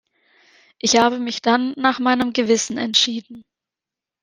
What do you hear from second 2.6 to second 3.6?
entschieden.